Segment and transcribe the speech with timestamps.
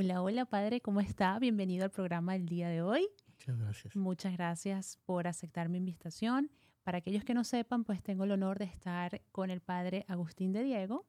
[0.00, 1.36] Hola, hola padre, ¿cómo está?
[1.40, 3.08] Bienvenido al programa del día de hoy.
[3.26, 3.96] Muchas gracias.
[3.96, 6.52] Muchas gracias por aceptar mi invitación.
[6.84, 10.52] Para aquellos que no sepan, pues tengo el honor de estar con el padre Agustín
[10.52, 11.04] de Diego.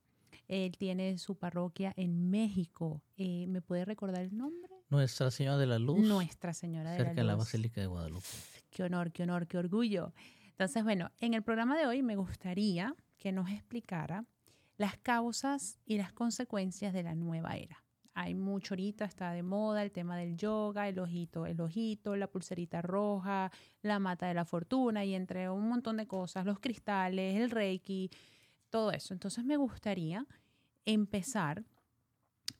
[0.47, 3.03] Él tiene su parroquia en México.
[3.15, 4.73] Eh, ¿Me puede recordar el nombre?
[4.89, 5.99] Nuestra Señora de la Luz.
[5.99, 7.07] Nuestra Señora de la Luz.
[7.09, 8.25] Cerca de la Basílica de Guadalupe.
[8.71, 10.15] Qué honor, qué honor, qué orgullo.
[10.47, 14.25] Entonces, bueno, en el programa de hoy me gustaría que nos explicara
[14.77, 17.83] las causas y las consecuencias de la nueva era.
[18.21, 22.27] Hay mucho ahorita, está de moda el tema del yoga, el ojito, el ojito, la
[22.27, 23.49] pulserita roja,
[23.81, 28.11] la mata de la fortuna y entre un montón de cosas, los cristales, el reiki,
[28.69, 29.13] todo eso.
[29.13, 30.27] Entonces me gustaría
[30.83, 31.63] empezar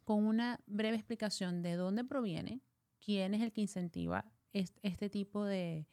[0.06, 2.62] con una breve explicación de dónde proviene,
[3.04, 5.86] quién es el que incentiva este, tipo de,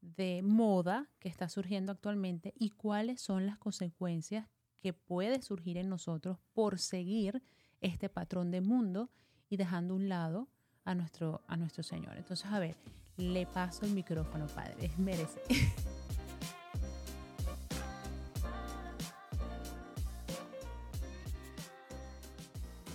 [0.00, 4.48] de moda que está surgiendo actualmente y cuáles son las consecuencias
[4.80, 7.44] que puede surgir en nosotros por seguir
[7.84, 9.10] este patrón de mundo
[9.48, 10.48] y dejando un lado
[10.84, 12.16] a nuestro, a nuestro Señor.
[12.16, 12.76] Entonces, a ver,
[13.16, 15.40] le paso el micrófono, Padre, merece.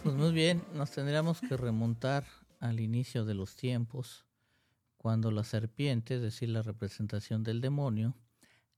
[0.01, 2.25] Pues muy bien, nos tendríamos que remontar
[2.61, 4.25] al inicio de los tiempos,
[4.97, 8.15] cuando la serpiente, es decir, la representación del demonio,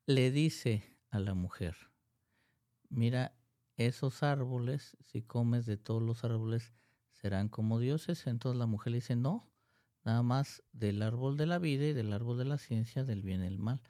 [0.07, 1.77] le dice a la mujer,
[2.89, 3.33] mira,
[3.87, 6.73] esos árboles, si comes de todos los árboles,
[7.13, 8.27] serán como dioses.
[8.27, 9.49] Entonces la mujer le dice, no,
[10.03, 13.43] nada más del árbol de la vida y del árbol de la ciencia, del bien
[13.43, 13.81] y el mal.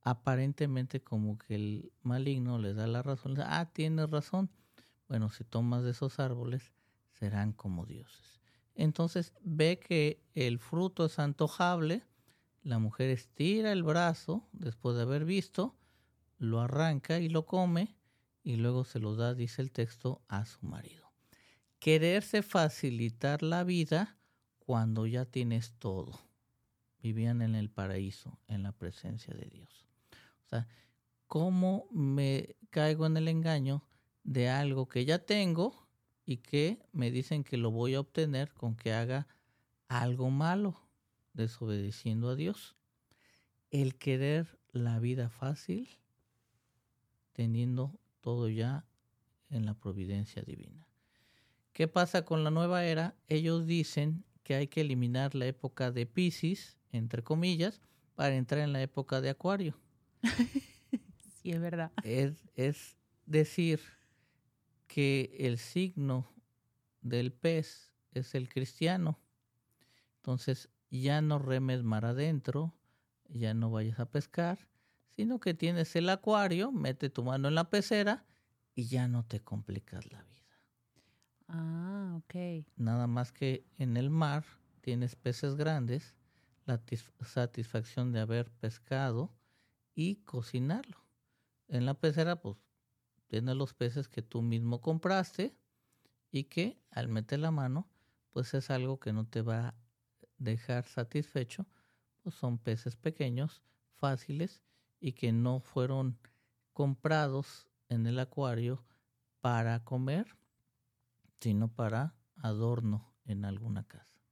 [0.00, 4.50] Aparentemente como que el maligno le da la razón, ah, tienes razón.
[5.08, 6.72] Bueno, si tomas de esos árboles,
[7.10, 8.40] serán como dioses.
[8.74, 12.02] Entonces ve que el fruto es antojable,
[12.62, 15.76] la mujer estira el brazo después de haber visto,
[16.38, 17.96] lo arranca y lo come
[18.42, 21.12] y luego se lo da, dice el texto, a su marido.
[21.78, 24.18] Quererse facilitar la vida
[24.58, 26.18] cuando ya tienes todo.
[27.00, 29.86] Vivían en el paraíso, en la presencia de Dios.
[30.44, 30.68] O sea,
[31.26, 33.84] ¿cómo me caigo en el engaño
[34.22, 35.88] de algo que ya tengo
[36.24, 39.26] y que me dicen que lo voy a obtener con que haga
[39.88, 40.80] algo malo,
[41.32, 42.76] desobedeciendo a Dios?
[43.70, 45.88] El querer la vida fácil,
[47.32, 48.86] teniendo todo ya
[49.50, 50.88] en la providencia divina.
[51.74, 53.14] ¿Qué pasa con la nueva era?
[53.28, 57.82] Ellos dicen que hay que eliminar la época de Pisces, entre comillas,
[58.14, 59.78] para entrar en la época de Acuario.
[61.42, 61.92] sí, es verdad.
[62.04, 62.96] Es, es
[63.26, 63.80] decir,
[64.86, 66.30] que el signo
[67.00, 69.18] del pez es el cristiano.
[70.16, 72.74] Entonces ya no remes mar adentro,
[73.28, 74.68] ya no vayas a pescar,
[75.16, 78.26] sino que tienes el acuario, mete tu mano en la pecera
[78.74, 80.32] y ya no te complicas la vida.
[81.48, 82.66] Ah, ok.
[82.76, 84.44] Nada más que en el mar
[84.80, 86.16] tienes peces grandes,
[86.64, 86.82] la
[87.20, 89.34] satisfacción de haber pescado
[89.94, 91.04] y cocinarlo.
[91.68, 92.56] En la pecera, pues,
[93.28, 95.56] tienes los peces que tú mismo compraste
[96.30, 97.90] y que al meter la mano,
[98.30, 99.78] pues es algo que no te va a
[100.38, 101.66] dejar satisfecho,
[102.22, 103.62] pues son peces pequeños,
[103.94, 104.62] fáciles
[105.02, 106.16] y que no fueron
[106.72, 108.84] comprados en el acuario
[109.40, 110.38] para comer,
[111.40, 114.22] sino para adorno en alguna casa.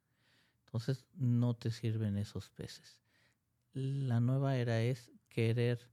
[0.64, 3.02] Entonces no te sirven esos peces.
[3.72, 5.90] La nueva era es querer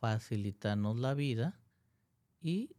[0.00, 1.60] facilitarnos la vida
[2.40, 2.74] y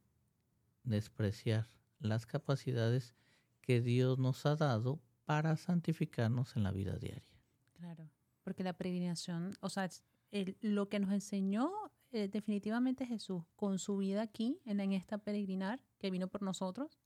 [0.84, 1.70] despreciar
[2.00, 3.16] las capacidades
[3.62, 7.24] que Dios nos ha dado para santificarnos en la vida diaria.
[7.72, 8.10] Claro,
[8.44, 9.90] porque la peregrinación, o sea,
[10.32, 11.72] lo que nos enseñó
[12.12, 17.00] eh, definitivamente Jesús, con su vida aquí, en, en esta peregrinar que vino por nosotros,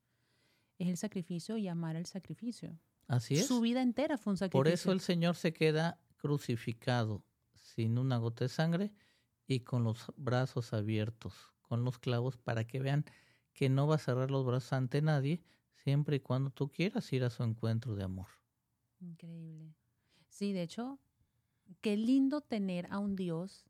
[0.78, 2.80] es el sacrificio y amar el sacrificio.
[3.08, 3.48] Así es.
[3.48, 4.60] Su vida entera fue un sacrificio.
[4.60, 7.24] Por eso el Señor se queda crucificado,
[7.54, 8.94] sin una gota de sangre
[9.48, 13.06] y con los brazos abiertos, con los clavos, para que vean
[13.54, 15.42] que no va a cerrar los brazos ante nadie,
[15.84, 18.28] siempre y cuando tú quieras ir a su encuentro de amor.
[19.00, 19.76] Increíble.
[20.30, 21.00] Sí, de hecho,
[21.82, 23.66] qué lindo tener a un Dios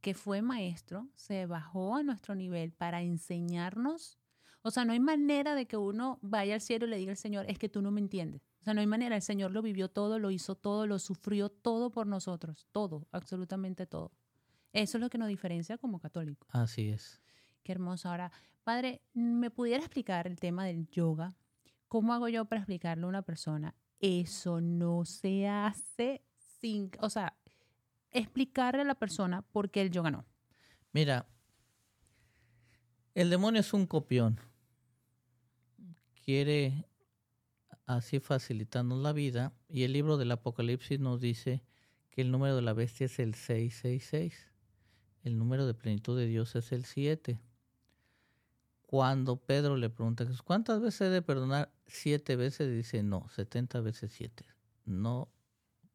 [0.00, 4.18] que fue maestro, se bajó a nuestro nivel para enseñarnos.
[4.62, 7.16] O sea, no hay manera de que uno vaya al cielo y le diga al
[7.16, 8.42] Señor, es que tú no me entiendes.
[8.60, 11.48] O sea, no hay manera, el Señor lo vivió todo, lo hizo todo, lo sufrió
[11.48, 14.12] todo por nosotros, todo, absolutamente todo.
[14.72, 16.48] Eso es lo que nos diferencia como católicos.
[16.52, 17.20] Así es.
[17.62, 18.08] Qué hermoso.
[18.08, 18.32] Ahora,
[18.62, 21.34] Padre, ¿me pudiera explicar el tema del yoga?
[21.88, 23.74] ¿Cómo hago yo para explicarle a una persona?
[24.00, 26.24] Eso no se hace
[27.00, 27.36] o sea,
[28.10, 30.24] explicarle a la persona por qué el yoga no.
[30.92, 31.26] Mira,
[33.14, 34.40] el demonio es un copión.
[36.24, 36.86] Quiere
[37.86, 39.52] así facilitarnos la vida.
[39.68, 41.62] Y el libro del Apocalipsis nos dice
[42.10, 44.52] que el número de la bestia es el 666.
[45.22, 47.40] El número de plenitud de Dios es el 7.
[48.86, 51.72] Cuando Pedro le pregunta, ¿cuántas veces he de perdonar?
[51.86, 54.44] Siete veces, dice, no, 70 veces siete.
[54.84, 55.33] No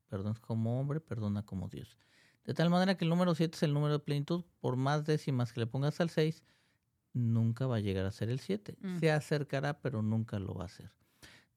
[0.09, 1.97] perdonas como hombre, perdona como Dios.
[2.43, 5.53] De tal manera que el número 7 es el número de plenitud, por más décimas
[5.53, 6.43] que le pongas al 6,
[7.13, 8.75] nunca va a llegar a ser el 7.
[8.79, 8.99] Mm.
[8.99, 10.91] Se acercará, pero nunca lo va a hacer.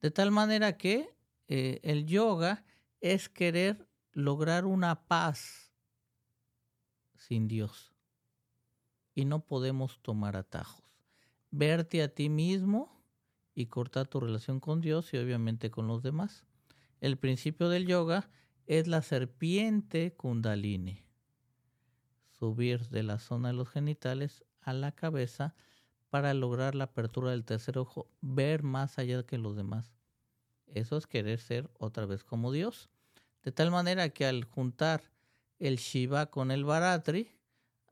[0.01, 1.15] De tal manera que
[1.49, 2.65] eh, el yoga
[3.01, 5.73] es querer lograr una paz
[7.17, 7.93] sin Dios.
[9.15, 10.85] Y no podemos tomar atajos.
[11.51, 13.03] Verte a ti mismo
[13.55, 16.45] y cortar tu relación con Dios y obviamente con los demás.
[17.01, 18.31] El principio del yoga
[18.67, 21.05] es la serpiente kundalini.
[22.31, 25.55] Subir de la zona de los genitales a la cabeza
[26.11, 29.95] para lograr la apertura del tercer ojo, ver más allá que los demás.
[30.67, 32.91] Eso es querer ser otra vez como Dios.
[33.43, 35.03] De tal manera que al juntar
[35.59, 37.31] el Shiva con el Baratri,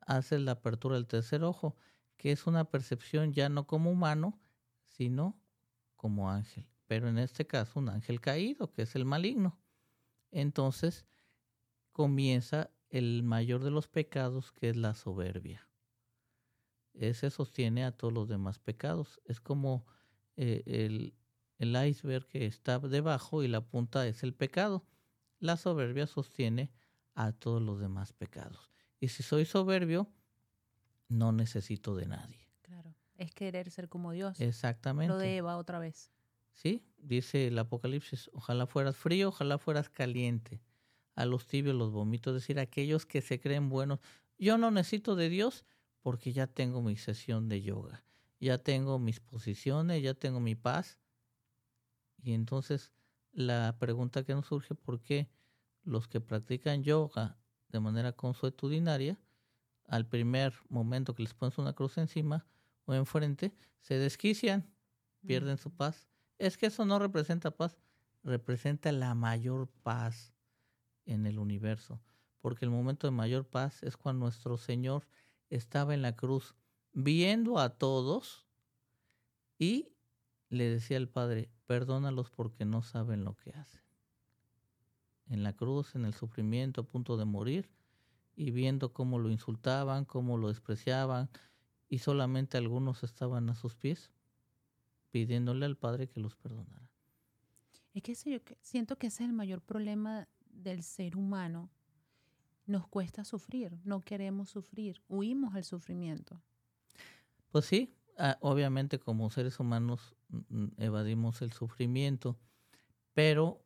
[0.07, 1.77] haces la apertura del tercer ojo,
[2.17, 4.39] que es una percepción ya no como humano,
[4.89, 5.39] sino
[5.97, 6.67] como ángel.
[6.87, 9.60] Pero en este caso un ángel caído, que es el maligno.
[10.31, 11.07] Entonces
[11.93, 15.71] comienza el mayor de los pecados, que es la soberbia
[16.95, 19.21] ese sostiene a todos los demás pecados.
[19.25, 19.87] Es como
[20.37, 21.15] eh, el,
[21.59, 24.85] el iceberg que está debajo y la punta es el pecado.
[25.39, 26.71] La soberbia sostiene
[27.15, 28.71] a todos los demás pecados.
[28.99, 30.13] Y si soy soberbio,
[31.09, 32.49] no necesito de nadie.
[32.63, 34.41] Claro, es querer ser como Dios.
[34.41, 35.13] Exactamente.
[35.13, 36.13] Lo de Eva otra vez.
[36.63, 40.61] Sí, dice el Apocalipsis, ojalá fueras frío, ojalá fueras caliente.
[41.15, 43.99] A los tibios los vomito, es decir, aquellos que se creen buenos.
[44.37, 45.65] Yo no necesito de Dios,
[46.03, 48.05] porque ya tengo mi sesión de yoga,
[48.41, 50.99] ya tengo mis posiciones, ya tengo mi paz.
[52.23, 52.93] Y entonces
[53.33, 55.31] la pregunta que nos surge, ¿por qué
[55.83, 59.19] los que practican yoga de manera consuetudinaria,
[59.87, 62.47] al primer momento que les pones una cruz encima
[62.85, 64.71] o enfrente, se desquician,
[65.25, 66.10] pierden su paz?
[66.41, 67.77] Es que eso no representa paz,
[68.25, 70.33] representa la mayor paz
[71.05, 72.01] en el universo,
[72.41, 75.07] porque el momento de mayor paz es cuando nuestro Señor
[75.51, 76.55] estaba en la cruz
[76.95, 78.47] viendo a todos
[79.59, 79.93] y
[80.49, 83.83] le decía al Padre, perdónalos porque no saben lo que hacen.
[85.27, 87.69] En la cruz, en el sufrimiento, a punto de morir,
[88.35, 91.29] y viendo cómo lo insultaban, cómo lo despreciaban,
[91.87, 94.11] y solamente algunos estaban a sus pies,
[95.11, 96.91] pidiéndole al Padre que los perdonara.
[97.95, 101.71] Es que yo siento que ese es el mayor problema del ser humano,
[102.67, 106.41] nos cuesta sufrir, no queremos sufrir, huimos al sufrimiento.
[107.51, 107.93] Pues sí,
[108.41, 112.39] obviamente como seres humanos mm, evadimos el sufrimiento,
[113.13, 113.65] pero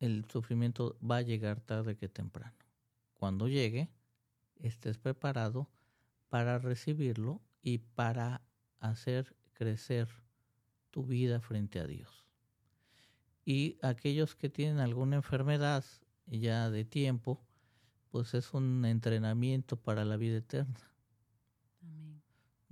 [0.00, 2.56] el sufrimiento va a llegar tarde que temprano.
[3.14, 3.90] Cuando llegue,
[4.56, 5.70] estés preparado
[6.28, 8.42] para recibirlo y para
[8.78, 10.08] hacer crecer
[10.90, 12.26] tu vida frente a Dios.
[13.44, 15.84] Y aquellos que tienen alguna enfermedad
[16.26, 17.40] ya de tiempo,
[18.10, 20.90] pues es un entrenamiento para la vida eterna.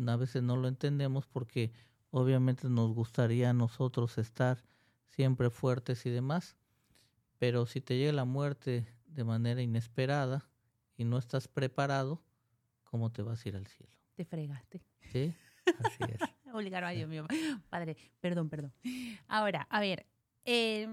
[0.06, 1.72] A veces no lo entendemos porque
[2.10, 4.62] obviamente nos gustaría a nosotros estar
[5.06, 6.56] siempre fuertes y demás,
[7.38, 10.48] pero si te llega la muerte de manera inesperada
[10.96, 12.22] y no estás preparado,
[12.84, 13.92] ¿cómo te vas a ir al cielo?
[14.14, 14.84] Te fregaste.
[15.00, 15.34] Sí,
[15.80, 16.20] así es.
[16.54, 17.26] Obligaron, ay Dios mío,
[17.70, 18.72] padre, perdón, perdón.
[19.26, 20.06] Ahora, a ver,
[20.44, 20.88] eh,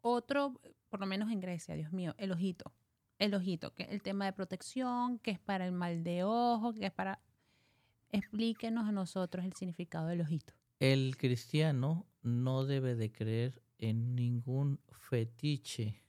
[0.00, 2.72] otro, por lo menos en Grecia, Dios mío, el ojito
[3.18, 6.86] el ojito, que el tema de protección, que es para el mal de ojo, que
[6.86, 7.20] es para...
[8.10, 10.54] Explíquenos a nosotros el significado del ojito.
[10.78, 16.02] El cristiano no debe de creer en ningún fetiche,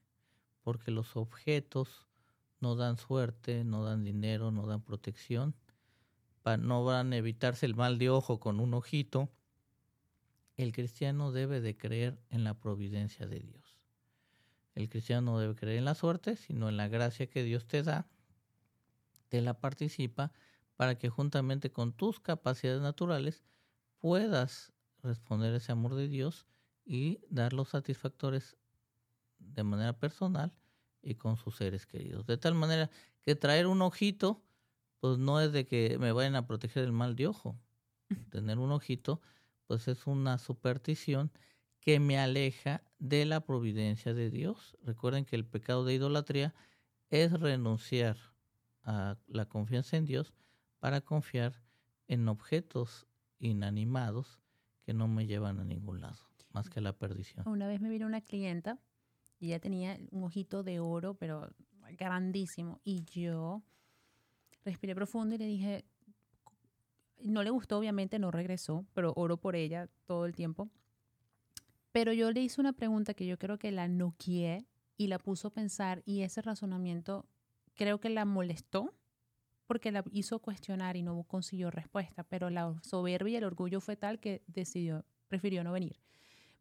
[0.61, 2.07] porque los objetos
[2.59, 5.55] no dan suerte, no dan dinero, no dan protección,
[6.55, 9.29] no van a evitarse el mal de ojo con un ojito.
[10.55, 13.77] El cristiano debe de creer en la providencia de Dios.
[14.75, 17.83] El cristiano no debe creer en la suerte, sino en la gracia que Dios te
[17.83, 18.07] da,
[19.27, 20.31] te la participa
[20.75, 23.43] para que juntamente con tus capacidades naturales
[23.99, 26.45] puedas responder ese amor de Dios
[26.85, 28.55] y dar los satisfactores
[29.39, 30.53] de manera personal
[31.01, 32.25] y con sus seres queridos.
[32.25, 32.89] De tal manera
[33.23, 34.43] que traer un ojito,
[34.99, 37.59] pues no es de que me vayan a proteger del mal de ojo.
[38.29, 39.21] Tener un ojito,
[39.65, 41.31] pues es una superstición
[41.79, 44.77] que me aleja de la providencia de Dios.
[44.83, 46.53] Recuerden que el pecado de idolatría
[47.09, 48.17] es renunciar
[48.83, 50.33] a la confianza en Dios
[50.79, 51.61] para confiar
[52.07, 53.07] en objetos
[53.39, 54.39] inanimados
[54.83, 56.17] que no me llevan a ningún lado.
[56.51, 57.47] más que a la perdición.
[57.47, 58.79] Una vez me vino una clienta
[59.39, 61.49] y ella tenía un ojito de oro, pero
[61.97, 62.79] grandísimo.
[62.83, 63.61] Y yo
[64.67, 65.85] respiré profundo y le dije,
[67.21, 70.69] no le gustó, obviamente no regresó, pero oro por ella todo el tiempo.
[71.93, 75.47] Pero yo le hice una pregunta que yo creo que la noqueé y la puso
[75.47, 77.25] a pensar y ese razonamiento
[77.75, 78.93] creo que la molestó
[79.67, 83.95] porque la hizo cuestionar y no consiguió respuesta, pero la soberbia y el orgullo fue
[83.95, 85.97] tal que decidió, prefirió no venir.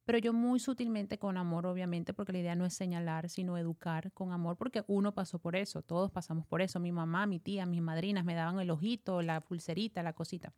[0.06, 4.12] Pero yo muy sutilmente con amor, obviamente, porque la idea no es señalar, sino educar
[4.12, 6.78] con amor, porque uno pasó por eso, todos pasamos por eso.
[6.78, 10.54] Mi mamá, mi tía, mis madrinas me daban el ojito, la pulserita, la cosita.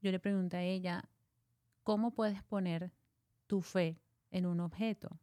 [0.00, 1.10] Yo le pregunté a ella,
[1.82, 2.90] ¿cómo puedes poner
[3.46, 5.20] tu fe en un objeto?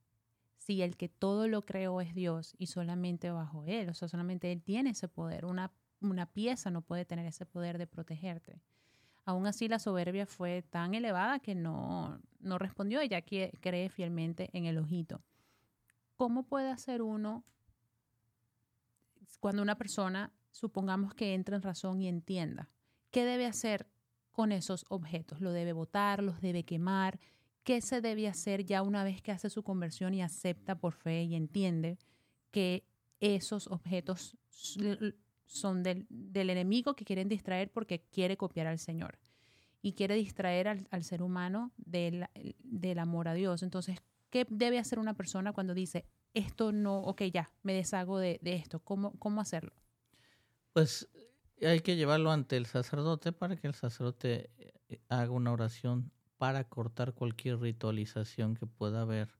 [0.59, 4.51] Si el que todo lo creó es Dios y solamente bajo Él, o sea, solamente
[4.51, 5.45] Él tiene ese poder.
[5.45, 8.61] Una, una pieza no puede tener ese poder de protegerte.
[9.27, 13.01] Aún así, la soberbia fue tan elevada que no, no respondió.
[13.01, 15.21] Ella cree fielmente en el ojito.
[16.15, 17.43] ¿Cómo puede hacer uno
[19.41, 22.69] cuando una persona, supongamos que entra en razón y entienda,
[23.11, 23.85] qué debe hacer
[24.31, 25.41] con esos objetos?
[25.41, 26.23] ¿Lo debe botar?
[26.23, 27.19] ¿Los debe quemar?
[27.65, 31.23] ¿Qué se debe hacer ya una vez que hace su conversión y acepta por fe
[31.23, 31.99] y entiende
[32.49, 32.85] que
[33.19, 34.37] esos objetos
[35.47, 39.17] son del, enemigo que quieren distraer porque quiere copiar al Señor
[39.81, 42.27] y quiere distraer al, ser humano del,
[42.63, 43.63] del, amor a Dios.
[43.63, 43.97] Entonces,
[44.29, 48.55] ¿qué debe hacer una persona cuando dice, esto no, ok, ya, me deshago de, de
[48.55, 48.79] esto?
[48.79, 49.73] ¿Cómo, ¿Cómo hacerlo?
[50.73, 51.07] Pues
[51.65, 54.51] hay que llevarlo ante el sacerdote para que el sacerdote
[54.89, 59.33] eh, haga una oración para cortar cualquier ritualización que pueda haber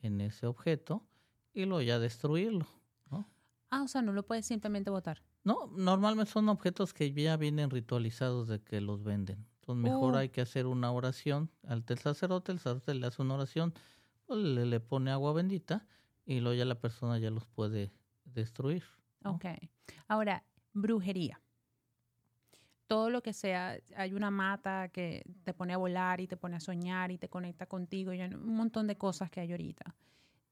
[0.00, 1.04] en ese objeto
[1.52, 2.66] y luego ya destruirlo.
[3.10, 3.28] ¿no?
[3.70, 5.22] Ah, o sea, no lo puedes simplemente botar.
[5.44, 9.46] No, normalmente son objetos que ya vienen ritualizados de que los venden.
[9.60, 10.18] Entonces mejor oh.
[10.18, 13.74] hay que hacer una oración al sacerdote, el sacerdote le hace una oración,
[14.26, 15.86] pues le, le, pone agua bendita
[16.24, 17.92] y luego ya la persona ya los puede
[18.24, 18.84] destruir.
[19.24, 19.46] Ok.
[20.06, 21.40] Ahora, brujería.
[22.86, 26.56] Todo lo que sea, hay una mata que te pone a volar y te pone
[26.56, 29.94] a soñar y te conecta contigo, y un montón de cosas que hay ahorita.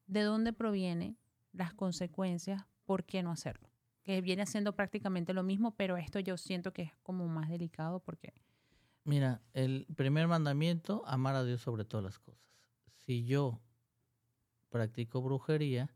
[0.06, 1.16] ¿De dónde provienen
[1.52, 2.64] las consecuencias?
[2.84, 3.70] ¿Por qué no hacerlo?
[4.06, 7.98] Que viene haciendo prácticamente lo mismo, pero esto yo siento que es como más delicado
[7.98, 8.32] porque...
[9.02, 12.40] Mira, el primer mandamiento, amar a Dios sobre todas las cosas.
[13.04, 13.60] Si yo
[14.68, 15.92] practico brujería,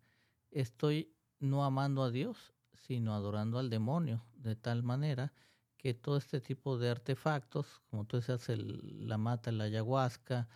[0.51, 5.33] estoy no amando a Dios, sino adorando al demonio, de tal manera
[5.77, 10.49] que todo este tipo de artefactos, como tú decías, la mata, la ayahuasca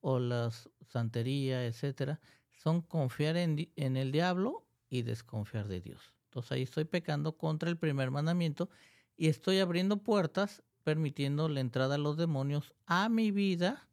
[0.00, 0.50] o la
[0.88, 2.20] santería, etcétera,
[2.52, 6.14] son confiar en el diablo y desconfiar de Dios.
[6.32, 8.70] Entonces ahí estoy pecando contra el primer mandamiento
[9.18, 13.86] y estoy abriendo puertas permitiendo la entrada a los demonios a mi vida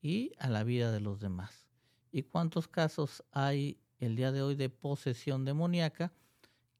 [0.00, 1.68] y a la vida de los demás.
[2.10, 6.10] ¿Y cuántos casos hay el día de hoy de posesión demoníaca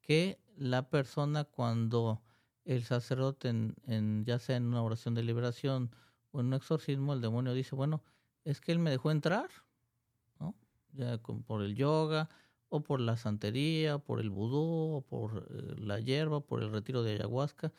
[0.00, 2.22] que la persona cuando
[2.64, 5.94] el sacerdote, en, ya sea en una oración de liberación
[6.32, 8.02] o en un exorcismo, el demonio dice, bueno,
[8.44, 9.50] es que él me dejó entrar,
[10.40, 10.54] ¿no?
[10.94, 12.30] Ya por el yoga,
[12.74, 17.04] o por la santería, por el vudú, o por eh, la hierba, por el retiro
[17.04, 17.72] de ayahuasca,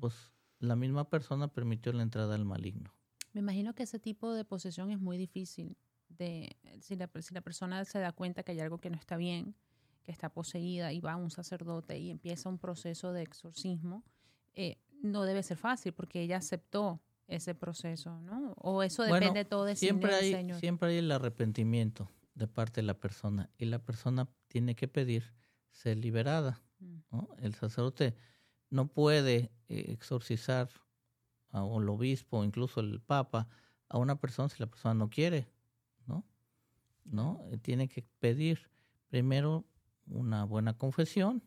[0.00, 2.92] pues la misma persona permitió la entrada al maligno.
[3.32, 5.76] Me imagino que ese tipo de posesión es muy difícil.
[6.08, 9.16] De, si, la, si la persona se da cuenta que hay algo que no está
[9.16, 9.54] bien,
[10.02, 14.02] que está poseída y va a un sacerdote y empieza un proceso de exorcismo,
[14.54, 18.54] eh, no debe ser fácil porque ella aceptó ese proceso, ¿no?
[18.56, 20.58] O eso depende todo de siempre hay, Señor.
[20.58, 25.34] Siempre hay el arrepentimiento de parte de la persona y la persona tiene que pedir
[25.70, 26.62] ser liberada.
[26.78, 26.98] Mm.
[27.10, 27.28] ¿no?
[27.38, 28.16] El sacerdote
[28.70, 30.70] no puede eh, exorcizar
[31.50, 33.48] a, o el obispo o incluso el papa
[33.88, 35.48] a una persona si la persona no quiere,
[36.06, 36.24] ¿no?
[37.04, 37.40] ¿No?
[37.50, 38.70] Eh, tiene que pedir
[39.08, 39.66] primero
[40.06, 41.42] una buena confesión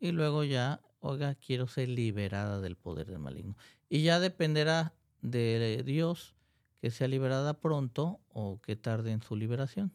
[0.00, 3.56] y luego ya, oiga, quiero ser liberada del poder del maligno.
[3.88, 6.34] Y ya dependerá de Dios
[6.80, 9.92] que sea liberada pronto o que tarde en su liberación.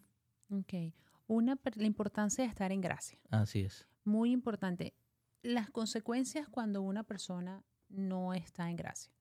[0.51, 0.93] Ok.
[1.27, 3.17] Una, la importancia de estar en gracia.
[3.29, 3.87] Así es.
[4.03, 4.93] Muy importante.
[5.41, 9.13] Las consecuencias cuando una persona no está en gracia.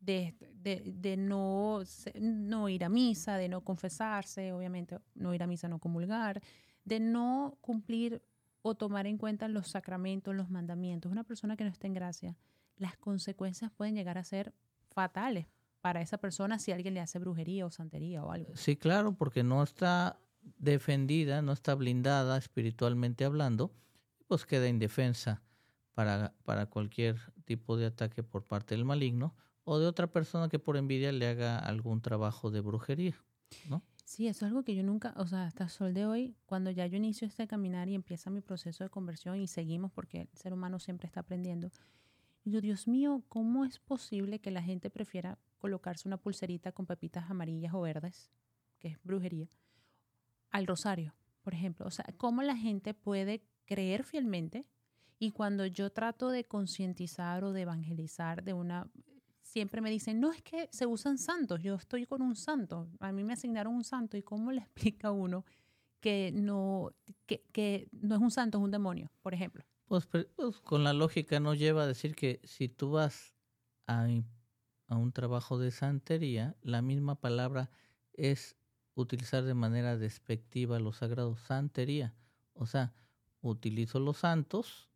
[0.00, 1.82] De, de, de no,
[2.20, 6.42] no ir a misa, de no confesarse, obviamente no ir a misa, no comulgar,
[6.84, 8.22] de no cumplir
[8.60, 11.10] o tomar en cuenta los sacramentos, los mandamientos.
[11.10, 12.36] Una persona que no está en gracia,
[12.76, 14.54] las consecuencias pueden llegar a ser
[14.90, 15.46] fatales
[15.80, 18.56] para esa persona si alguien le hace brujería o santería o algo.
[18.56, 20.18] Sí, claro, porque no está
[20.58, 23.72] defendida, no está blindada espiritualmente hablando,
[24.26, 25.42] pues queda indefensa
[25.94, 29.34] para, para cualquier tipo de ataque por parte del maligno
[29.64, 33.14] o de otra persona que por envidia le haga algún trabajo de brujería.
[33.68, 33.82] ¿no?
[34.04, 36.70] Sí, eso es algo que yo nunca, o sea, hasta el sol de hoy, cuando
[36.70, 40.28] ya yo inicio este caminar y empieza mi proceso de conversión y seguimos porque el
[40.34, 41.70] ser humano siempre está aprendiendo,
[42.44, 47.30] digo, Dios mío, ¿cómo es posible que la gente prefiera colocarse una pulserita con pepitas
[47.30, 48.30] amarillas o verdes,
[48.78, 49.48] que es brujería,
[50.54, 51.84] al rosario, por ejemplo?
[51.84, 54.66] O sea, ¿cómo la gente puede creer fielmente
[55.18, 58.88] y cuando yo trato de concientizar o de evangelizar de una
[59.42, 63.12] siempre me dicen, no es que se usan santos, yo estoy con un santo, a
[63.12, 65.44] mí me asignaron un santo y cómo le explica uno
[66.00, 66.92] que no,
[67.26, 69.64] que, no es un santo, es un demonio, por ejemplo.
[69.86, 70.26] Pues, pues,
[70.62, 73.34] con la lógica nos lleva a decir que si tú vas
[73.86, 74.06] a,
[74.86, 77.70] a un trabajo de santería, la misma palabra
[78.12, 78.56] es
[78.94, 82.14] utilizar de manera despectiva los sagrados, santería.
[82.54, 82.92] O sea,
[83.42, 84.88] utilizo los santos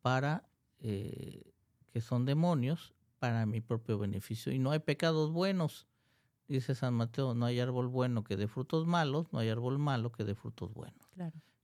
[0.00, 0.48] para
[0.80, 1.52] eh,
[1.90, 4.52] que son demonios para mi propio beneficio.
[4.52, 5.86] Y no hay pecados buenos.
[6.48, 10.10] Dice San Mateo, no hay árbol bueno que dé frutos malos, no hay árbol malo
[10.10, 11.08] que dé frutos buenos.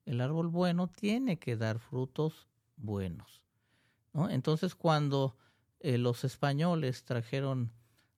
[0.07, 3.43] El árbol bueno tiene que dar frutos buenos.
[4.13, 4.31] ¿no?
[4.31, 5.37] Entonces cuando
[5.81, 7.73] eh, los españoles trajeron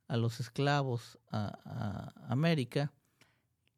[0.06, 2.92] a los esclavos a, a, América,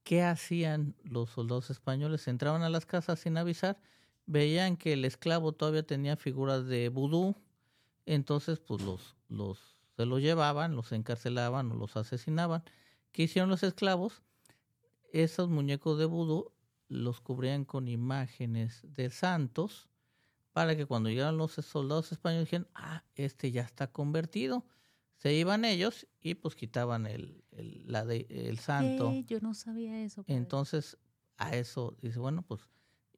[0.05, 2.29] ¿qué hacían los soldados españoles?
[2.29, 3.79] Entraban a las casas sin avisar,
[4.27, 7.37] veían que el esclavo todavía tenía figuras de vudú,
[8.07, 12.63] entonces pues los, los, se los llevaban, los encarcelaban o los asesinaban.
[13.13, 14.23] ¿Qué hicieron los esclavos?
[15.13, 16.53] Esos muñecos de vudú
[16.89, 19.89] los cubrían con imágenes de santos
[20.53, 24.67] para que cuando llegaran los soldados españoles dijeran, ah, este ya está convertido.
[25.23, 29.13] Se iban ellos y pues quitaban el, el, la de, el santo.
[29.29, 30.25] Yo no sabía eso.
[30.27, 30.99] Entonces,
[31.37, 32.69] a eso dice, bueno, pues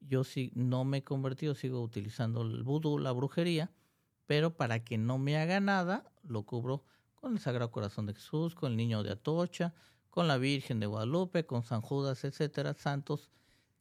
[0.01, 3.71] yo sí no me he convertido, sigo utilizando el vudú, la brujería,
[4.27, 6.83] pero para que no me haga nada, lo cubro
[7.15, 9.73] con el Sagrado Corazón de Jesús, con el Niño de Atocha,
[10.11, 13.31] con la Virgen de Guadalupe, con San Judas, etcétera, santos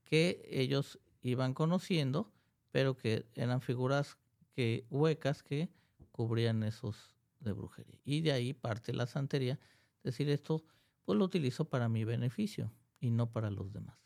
[0.02, 2.32] que ellos iban conociendo,
[2.70, 4.16] pero que eran figuras
[4.54, 5.68] que huecas que
[6.10, 7.13] cubrían esos
[7.44, 8.00] de brujería.
[8.04, 9.58] Y de ahí parte la santería,
[10.02, 10.64] decir esto,
[11.04, 13.98] pues lo utilizo para mi beneficio y no para los demás.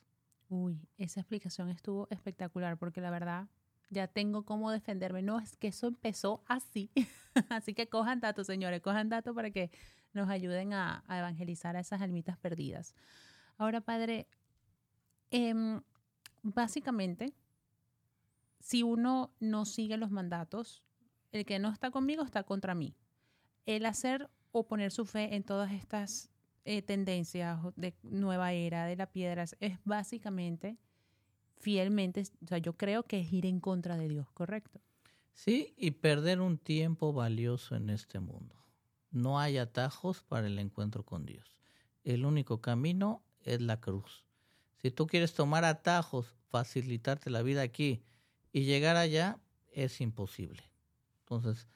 [0.48, 3.48] Uy, esa explicación estuvo espectacular porque la verdad
[3.90, 5.22] ya tengo cómo defenderme.
[5.22, 6.90] No, es que eso empezó así.
[7.51, 9.70] así que cojan datos, señores, cojan datos para que
[10.12, 12.94] nos ayuden a, evangelizar a esas almitas perdidas.
[13.57, 14.27] Ahora, padre,
[15.31, 15.81] em,
[16.42, 17.35] básicamente,
[18.61, 20.83] si uno no sigue los mandatos,
[21.33, 22.94] el que no está conmigo está contra mí.
[23.69, 26.31] El hacer o poner su fe en todas estas
[26.65, 30.79] eh, tendencias de nueva era, de la piedra, es básicamente
[31.59, 34.81] fielmente, o sea, yo creo que es ir en contra de Dios, ¿correcto?
[35.35, 38.57] Sí, y perder un tiempo valioso en este mundo.
[39.11, 41.59] No hay atajos para el encuentro con Dios.
[42.05, 44.25] El único camino es la cruz.
[44.79, 48.03] Si tú quieres tomar atajos, facilitarte la vida aquí
[48.51, 49.39] y llegar allá,
[49.73, 50.63] es imposible.
[51.21, 51.69] Entonces,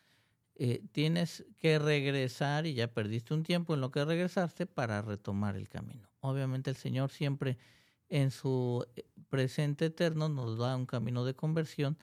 [0.55, 5.57] eh, tienes que regresar y ya perdiste un tiempo en lo que regresaste para retomar
[5.57, 6.09] el camino.
[6.21, 7.59] Obviamente el Señor siempre
[8.09, 11.99] en su eh, presente eterno nos da un camino de conversión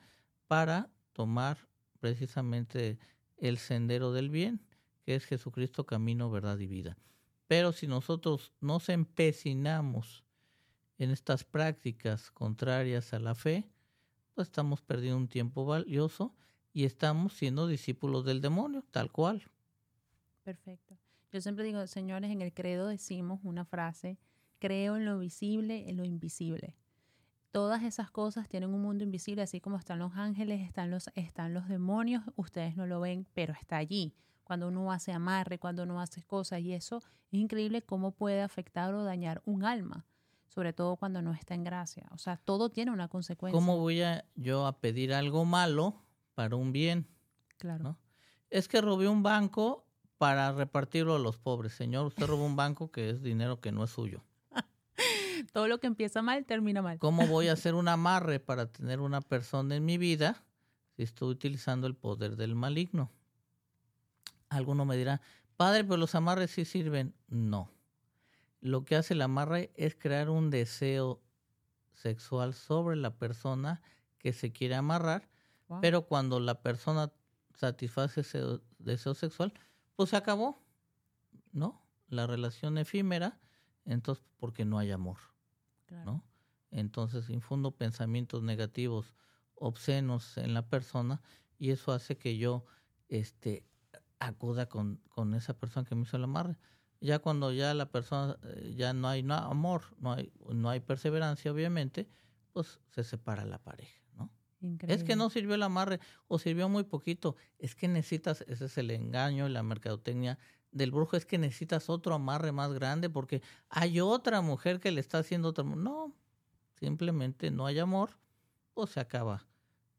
[0.47, 1.67] para tomar
[1.99, 2.97] precisamente
[3.37, 4.65] el sendero del bien,
[5.03, 6.97] que es Jesucristo camino, verdad y vida.
[7.47, 10.23] Pero si nosotros nos empecinamos
[10.97, 13.69] en estas prácticas contrarias a la fe,
[14.33, 16.35] pues estamos perdiendo un tiempo valioso
[16.73, 19.43] y estamos siendo discípulos del demonio, tal cual.
[20.43, 20.97] Perfecto.
[21.31, 24.17] Yo siempre digo, señores, en el credo decimos una frase
[24.59, 26.75] Creo en lo visible, en lo invisible.
[27.51, 31.53] Todas esas cosas tienen un mundo invisible, así como están los ángeles, están los, están
[31.53, 34.13] los demonios, ustedes no lo ven, pero está allí.
[34.43, 36.97] Cuando uno hace amarre, cuando uno hace cosas, y eso
[37.31, 40.05] es increíble cómo puede afectar o dañar un alma,
[40.49, 42.07] sobre todo cuando no está en gracia.
[42.11, 43.57] O sea, todo tiene una consecuencia.
[43.57, 46.03] ¿Cómo voy a, yo a pedir algo malo
[46.39, 47.05] para un bien?
[47.57, 47.97] Claro.
[48.49, 49.85] Es que robé un banco
[50.17, 51.73] para repartirlo a los pobres.
[51.73, 54.23] Señor, usted robó un banco que es dinero que no es suyo.
[55.51, 56.97] Todo lo que empieza mal termina mal.
[56.97, 60.41] ¿Cómo voy a hacer un amarre para tener una persona en mi vida
[60.95, 63.11] si estoy utilizando el poder del maligno?
[64.47, 65.19] Alguno me dirá,
[65.57, 67.13] padre, pero los amarres sí sirven.
[67.27, 67.69] No.
[68.61, 71.21] Lo que hace el amarre es crear un deseo
[71.91, 73.81] sexual sobre la persona
[74.19, 75.27] que se quiere amarrar,
[75.81, 77.11] pero cuando la persona
[77.55, 78.41] satisface ese
[78.77, 79.53] deseo sexual,
[79.95, 80.63] pues se acabó,
[81.51, 81.85] ¿no?
[82.07, 83.39] La relación efímera
[83.85, 85.17] entonces porque no hay amor,
[85.89, 86.23] ¿no?
[86.71, 89.15] Entonces infundo pensamientos negativos,
[89.55, 91.21] obscenos en la persona
[91.57, 92.65] y eso hace que yo
[93.09, 93.65] este,
[94.19, 96.57] acuda con, con esa persona que me hizo el amarre.
[97.01, 101.51] Ya cuando ya la persona, eh, ya no hay amor, no hay, no hay perseverancia,
[101.51, 102.09] obviamente,
[102.51, 104.01] pues se separa la pareja,
[104.87, 107.35] Es que no sirvió el amarre o sirvió muy poquito.
[107.59, 110.37] Es que necesitas, ese es el engaño y la mercadotecnia
[110.71, 115.01] del brujo, es que necesitas otro amarre más grande porque hay otra mujer que le
[115.01, 115.63] está haciendo otro.
[115.63, 116.13] No,
[116.79, 118.17] simplemente no hay amor,
[118.73, 119.47] pues se acaba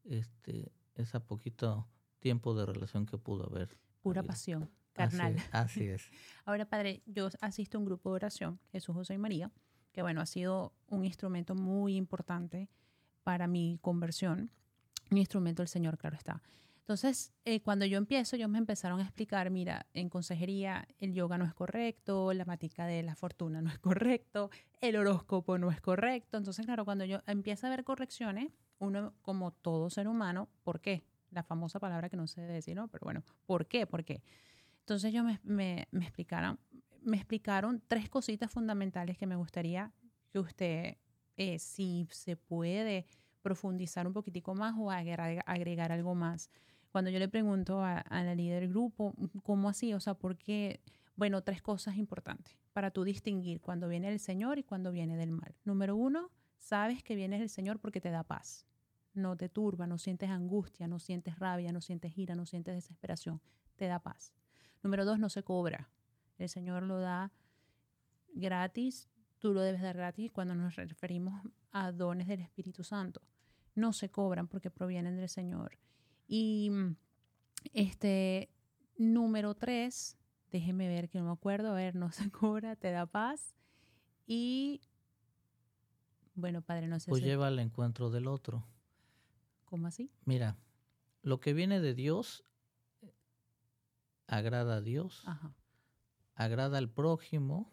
[0.05, 3.77] este, ese poquito tiempo de relación que pudo haber.
[4.03, 5.37] Pura pasión carnal.
[5.53, 6.03] Así es,
[6.45, 9.51] Ahora, padre, yo asisto a un grupo de oración, Jesús, José y María,
[9.93, 12.69] que bueno, ha sido un instrumento muy importante
[13.23, 14.51] para mi conversión.
[15.11, 16.43] Un instrumento del Señor, claro está.
[16.91, 21.39] Entonces, eh, cuando yo empiezo, ellos me empezaron a explicar, mira, en consejería el yoga
[21.39, 25.81] no es correcto, la matica de la fortuna no es correcto, el horóscopo no es
[25.81, 26.37] correcto.
[26.37, 31.05] Entonces, claro, cuando yo empiezo a ver correcciones, uno como todo ser humano, ¿por qué?
[31.31, 32.89] La famosa palabra que no se debe decir, ¿no?
[32.89, 33.87] Pero bueno, ¿por qué?
[33.87, 34.25] ¿Por qué?
[34.81, 36.59] Entonces ellos me, explicaron,
[37.03, 39.93] me explicaron tres cositas fundamentales que me gustaría
[40.33, 40.97] que usted,
[41.41, 43.07] eh, si se puede
[43.41, 46.51] profundizar un poquitico más o agregar, algo más.
[46.93, 49.95] Cuando yo le pregunto a, la líder del grupo, ¿cómo así?
[49.95, 50.83] O sea, ¿por qué?
[51.17, 55.31] Bueno, tres cosas importantes para tú distinguir cuando viene el Señor y cuando viene del
[55.31, 55.57] mal.
[55.65, 58.67] Número uno, sabes que viene el Señor porque te da paz.
[59.15, 63.41] No te turba, no sientes angustia, no sientes rabia, no sientes ira, no sientes desesperación.
[63.77, 64.35] Te da paz.
[64.83, 65.89] Número dos, no se cobra.
[66.37, 67.33] El Señor lo da
[68.35, 69.09] gratis,
[69.41, 73.21] tú lo debes dar gratis cuando nos referimos a dones del Espíritu Santo.
[73.75, 75.79] No se cobran porque provienen del Señor.
[76.29, 76.71] Y
[77.73, 78.51] este
[78.97, 80.17] número tres,
[80.53, 83.57] déjeme ver que no me acuerdo, a ver, no se cobra, te da paz.
[84.27, 84.83] Y
[86.35, 87.11] bueno, Padre, no sé.
[87.11, 88.65] Pues lleva al encuentro del otro.
[89.65, 90.11] ¿Cómo así?
[90.25, 90.57] Mira,
[91.23, 92.45] lo que viene de Dios
[94.27, 95.25] agrada a Dios,
[96.35, 97.73] agrada al prójimo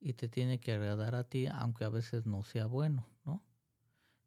[0.00, 3.44] y te tiene que agradar a ti, aunque a veces no sea bueno, ¿no?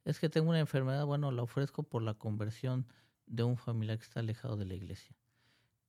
[0.05, 2.87] Es que tengo una enfermedad, bueno, la ofrezco por la conversión
[3.25, 5.15] de un familiar que está alejado de la iglesia.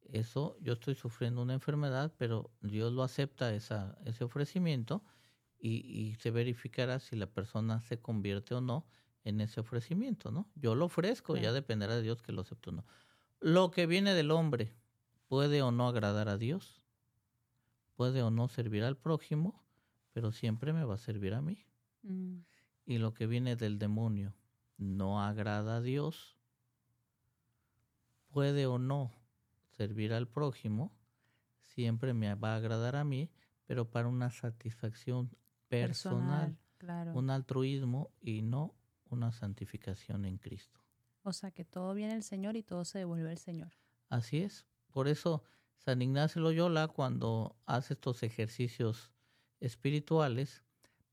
[0.02, 5.02] Eso, yo estoy sufriendo una enfermedad, pero Dios lo acepta esa, ese ofrecimiento
[5.58, 8.86] y, se verificará si la persona se convierte o no
[9.24, 10.50] en ese ofrecimiento, ¿no?
[10.54, 12.84] Yo lo ofrezco, ya dependerá de Dios que lo acepte o no.
[13.40, 14.74] Lo que viene del hombre,
[15.26, 16.82] puede o no agradar a Dios,
[17.94, 19.63] puede o no servir al prójimo,
[20.14, 21.66] pero siempre me va a servir a mí.
[22.02, 22.38] Mm.
[22.86, 24.34] Y lo que viene del demonio
[24.78, 26.38] no agrada a Dios,
[28.28, 29.12] puede o no
[29.76, 30.96] servir al prójimo,
[31.60, 33.30] siempre me va a agradar a mí,
[33.66, 35.36] pero para una satisfacción
[35.68, 36.56] personal,
[37.14, 40.80] un altruismo y no una santificación en Cristo.
[41.22, 43.72] O sea que todo viene del Señor y todo se devuelve al Señor.
[44.10, 44.64] Así es.
[44.92, 45.42] Por eso
[45.78, 49.13] San Ignacio Loyola, cuando hace estos ejercicios
[49.64, 50.62] espirituales,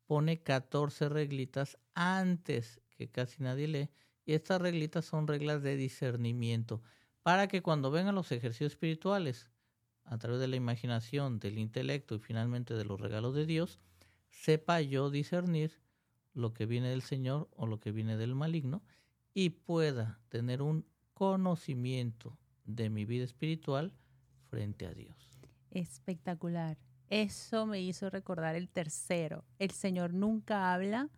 [0.05, 3.89] pone 14 reglitas antes que casi nadie lee.
[4.25, 6.81] Y estas reglitas son reglas de discernimiento
[7.23, 9.49] para que cuando vengan los ejercicios espirituales,
[10.03, 13.79] a través de la imaginación, del intelecto y finalmente de los regalos de Dios,
[14.29, 15.79] sepa yo discernir
[16.33, 18.81] lo que viene del Señor o lo que viene del maligno
[19.33, 23.93] y pueda tener un conocimiento de mi vida espiritual
[24.49, 25.39] frente a Dios.
[25.69, 26.77] Espectacular.
[27.11, 29.43] Eso me hizo recordar el tercero.
[29.59, 31.09] El Señor nunca habla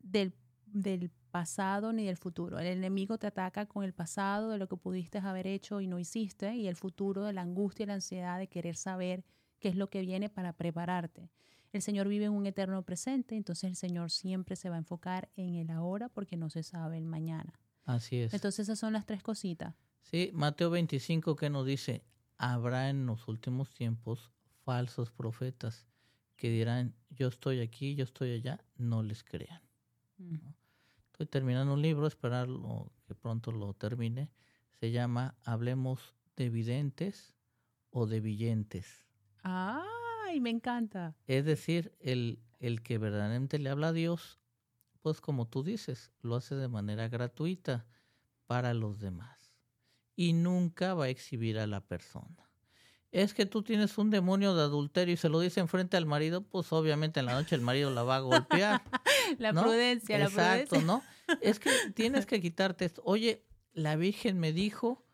[0.00, 0.32] del,
[0.64, 2.60] del, pasado ni del futuro.
[2.60, 5.98] El enemigo te ataca con el pasado de lo que pudiste haber hecho y no
[5.98, 9.24] hiciste y el futuro de la angustia y la ansiedad de querer saber
[9.58, 11.30] qué es lo que viene para prepararte.
[11.72, 15.30] El Señor vive en un eterno presente, entonces el Señor siempre se va a enfocar
[15.34, 17.58] en el ahora porque no se sabe el mañana.
[17.86, 18.34] Así es.
[18.34, 19.74] Entonces esas son las tres cositas.
[20.02, 22.04] Sí, Mateo 25 que nos dice,
[22.36, 24.30] habrá en los últimos tiempos
[24.64, 25.86] falsos profetas
[26.36, 29.62] que dirán, yo estoy aquí, yo estoy allá, no les crean.
[30.18, 30.38] Mm.
[31.06, 34.30] Estoy terminando un libro, esperarlo que pronto lo termine.
[34.80, 37.36] Se llama Hablemos de videntes
[37.90, 39.06] o de villentes.
[39.42, 41.14] ¡Ay, me encanta!
[41.26, 44.40] Es decir, el, el que verdaderamente le habla a Dios,
[45.02, 47.86] pues como tú dices, lo hace de manera gratuita
[48.46, 49.52] para los demás
[50.16, 52.51] y nunca va a exhibir a la persona.
[53.12, 56.42] Es que tú tienes un demonio de adulterio y se lo dice enfrente al marido,
[56.42, 58.82] pues obviamente en la noche el marido la va a golpear.
[59.38, 60.62] la prudencia, la prudencia.
[60.62, 61.02] Exacto, ¿no?
[61.42, 63.02] Es que tienes que quitarte esto.
[63.04, 63.44] Oye,
[63.74, 65.04] la Virgen me dijo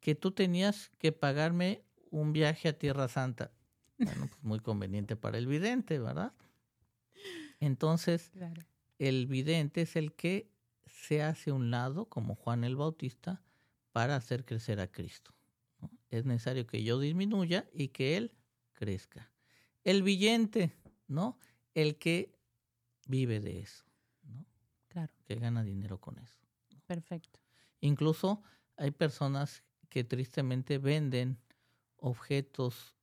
[0.00, 3.50] que tú tenías que pagarme un viaje a Tierra Santa.
[3.98, 6.32] Bueno, pues muy conveniente para el vidente, ¿verdad?
[7.60, 8.32] Entonces,
[8.98, 10.50] el vidente es el que
[10.86, 13.42] se hace un lado, como Juan el Bautista,
[13.92, 15.35] para hacer crecer a Cristo.
[16.18, 18.32] Es necesario que yo disminuya y que Él
[18.72, 19.30] crezca.
[19.84, 20.74] El billete,
[21.06, 21.38] ¿no?
[21.74, 22.38] El que
[23.06, 23.84] vive de eso,
[24.22, 24.46] ¿no?
[24.88, 25.12] Claro.
[25.24, 26.40] Que gana dinero con eso.
[26.86, 27.40] Perfecto.
[27.80, 28.42] Incluso
[28.76, 31.38] hay personas que tristemente venden
[31.96, 32.96] objetos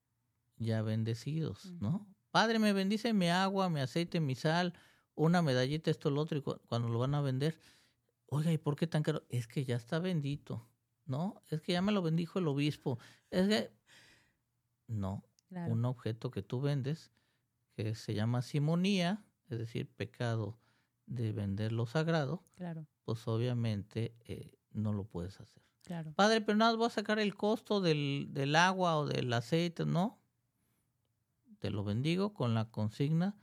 [0.57, 2.07] ya bendecidos, ¿no?
[2.31, 4.73] Padre, me bendice mi agua, mi aceite, mi sal,
[5.15, 7.59] una medallita, esto, lo otro, y cuando lo van a vender,
[8.27, 9.23] oiga, ¿y por qué tan caro?
[9.29, 10.67] Es que ya está bendito,
[11.05, 11.41] ¿no?
[11.49, 12.99] Es que ya me lo bendijo el obispo.
[13.29, 13.71] Es que,
[14.87, 17.11] no, un objeto que tú vendes,
[17.75, 20.57] que se llama simonía, es decir, pecado
[21.05, 22.87] de vender lo sagrado, claro.
[23.03, 25.63] pues obviamente eh, no lo puedes hacer.
[25.83, 26.13] Claro.
[26.13, 30.19] Padre, pero nada, voy a sacar el costo del, del agua o del aceite, ¿no?
[31.59, 33.35] Te lo bendigo con la consigna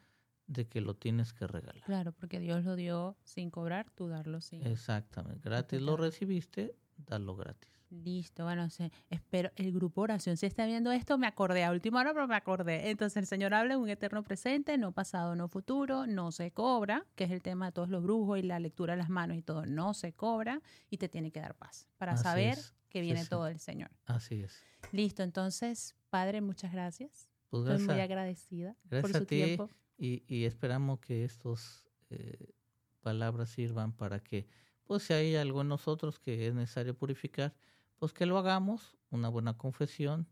[0.47, 1.85] de que lo tienes que regalar.
[1.85, 4.67] Claro, porque Dios lo dio sin cobrar, tú darlo sin.
[4.67, 5.49] Exactamente.
[5.49, 6.75] Gratis lo recibiste,
[7.07, 7.71] darlo gratis.
[7.91, 8.69] Listo, bueno,
[9.09, 10.37] espero el grupo oración.
[10.37, 12.89] Si está viendo esto, me acordé a última hora, pero me acordé.
[12.91, 17.05] Entonces, el Señor habla en un eterno presente, no pasado, no futuro, no se cobra,
[17.17, 19.43] que es el tema de todos los brujos y la lectura de las manos y
[19.43, 19.67] todo.
[19.67, 22.59] No se cobra y te tiene que dar paz para saber
[22.91, 23.91] que viene todo el Señor.
[24.07, 24.63] Así es.
[24.93, 27.29] Listo, entonces, Padre, muchas gracias.
[27.49, 29.69] Pues Estoy muy agradecida por su tiempo.
[29.99, 32.55] Y, y, esperamos que estas eh,
[33.01, 34.47] palabras sirvan para que,
[34.91, 37.55] pues, si hay algo en nosotros que es necesario purificar,
[38.01, 40.27] pues que lo hagamos, una buena confesión,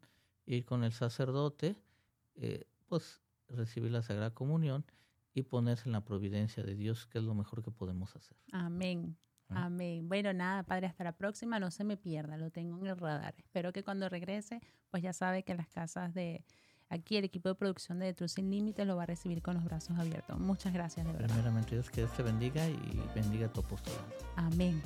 [0.46, 1.76] ir con el sacerdote,
[2.34, 4.84] eh, pues recibir la Sagrada Comunión
[5.32, 8.36] y ponerse en la providencia de Dios, que es lo mejor que podemos hacer.
[8.50, 9.16] Amén.
[9.48, 9.66] ¿Ah?
[9.66, 10.08] Amén.
[10.08, 13.36] Bueno, nada, Padre, hasta la próxima, no se me pierda, lo tengo en el radar.
[13.38, 16.44] Espero que cuando regrese, pues ya sabe que las casas de
[16.88, 19.64] aquí, el equipo de producción de Truth Sin Límites lo va a recibir con los
[19.64, 20.38] brazos abiertos.
[20.38, 21.28] Muchas gracias, de verdad.
[21.28, 24.04] Primeramente, Dios que Dios te bendiga y bendiga tu apostolado.
[24.36, 24.82] Amén.